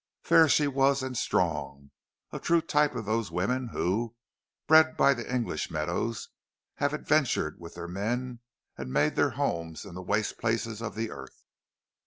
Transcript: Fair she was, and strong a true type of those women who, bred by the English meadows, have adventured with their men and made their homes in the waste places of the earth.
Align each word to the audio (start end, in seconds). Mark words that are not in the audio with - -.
Fair 0.23 0.49
she 0.49 0.67
was, 0.67 1.03
and 1.03 1.15
strong 1.15 1.91
a 2.31 2.39
true 2.39 2.59
type 2.59 2.95
of 2.95 3.05
those 3.05 3.29
women 3.29 3.67
who, 3.67 4.15
bred 4.65 4.97
by 4.97 5.13
the 5.13 5.31
English 5.31 5.69
meadows, 5.69 6.29
have 6.77 6.91
adventured 6.91 7.59
with 7.59 7.75
their 7.75 7.87
men 7.87 8.39
and 8.79 8.91
made 8.91 9.15
their 9.15 9.29
homes 9.37 9.85
in 9.85 9.93
the 9.93 10.01
waste 10.01 10.39
places 10.39 10.81
of 10.81 10.95
the 10.95 11.11
earth. 11.11 11.43